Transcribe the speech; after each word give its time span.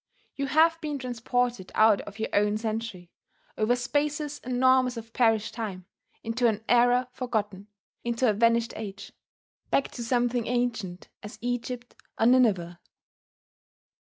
You 0.33 0.47
have 0.47 0.81
been 0.81 0.97
transported 0.97 1.71
out 1.75 2.01
of 2.01 2.17
your 2.17 2.29
own 2.33 2.57
century 2.57 3.11
over 3.55 3.75
spaces 3.75 4.39
enormous 4.43 4.97
of 4.97 5.13
perished 5.13 5.53
time 5.53 5.85
into 6.23 6.47
an 6.47 6.63
era 6.67 7.07
forgotten, 7.11 7.67
into 8.03 8.27
a 8.27 8.33
vanished 8.33 8.73
age, 8.75 9.11
back 9.69 9.91
to 9.91 10.03
something 10.03 10.47
ancient 10.47 11.07
as 11.21 11.37
Egypt 11.39 11.93
or 12.19 12.25
Nineveh. 12.25 12.79